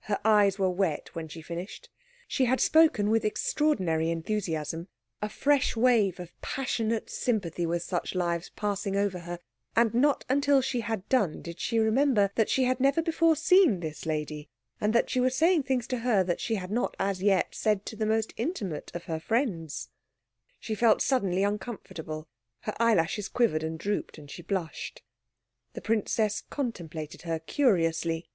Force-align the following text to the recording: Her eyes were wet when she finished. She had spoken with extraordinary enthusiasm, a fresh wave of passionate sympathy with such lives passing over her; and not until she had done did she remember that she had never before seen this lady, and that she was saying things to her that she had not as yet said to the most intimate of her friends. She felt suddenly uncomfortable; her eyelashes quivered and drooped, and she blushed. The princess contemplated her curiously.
Her 0.00 0.20
eyes 0.26 0.58
were 0.58 0.68
wet 0.68 1.08
when 1.14 1.26
she 1.26 1.40
finished. 1.40 1.88
She 2.28 2.44
had 2.44 2.60
spoken 2.60 3.08
with 3.08 3.24
extraordinary 3.24 4.10
enthusiasm, 4.10 4.88
a 5.22 5.30
fresh 5.30 5.74
wave 5.74 6.20
of 6.20 6.38
passionate 6.42 7.08
sympathy 7.08 7.64
with 7.64 7.82
such 7.82 8.14
lives 8.14 8.50
passing 8.54 8.94
over 8.94 9.20
her; 9.20 9.38
and 9.74 9.94
not 9.94 10.22
until 10.28 10.60
she 10.60 10.80
had 10.80 11.08
done 11.08 11.40
did 11.40 11.60
she 11.60 11.78
remember 11.78 12.30
that 12.34 12.50
she 12.50 12.64
had 12.64 12.78
never 12.78 13.00
before 13.00 13.36
seen 13.36 13.80
this 13.80 14.04
lady, 14.04 14.50
and 14.82 14.92
that 14.92 15.08
she 15.08 15.18
was 15.18 15.34
saying 15.34 15.62
things 15.62 15.86
to 15.86 16.00
her 16.00 16.22
that 16.22 16.42
she 16.42 16.56
had 16.56 16.70
not 16.70 16.94
as 16.98 17.22
yet 17.22 17.54
said 17.54 17.86
to 17.86 17.96
the 17.96 18.04
most 18.04 18.34
intimate 18.36 18.90
of 18.94 19.04
her 19.04 19.18
friends. 19.18 19.88
She 20.60 20.74
felt 20.74 21.00
suddenly 21.00 21.42
uncomfortable; 21.42 22.28
her 22.60 22.74
eyelashes 22.78 23.30
quivered 23.30 23.62
and 23.62 23.78
drooped, 23.78 24.18
and 24.18 24.30
she 24.30 24.42
blushed. 24.42 25.02
The 25.72 25.80
princess 25.80 26.42
contemplated 26.50 27.22
her 27.22 27.38
curiously. 27.38 28.28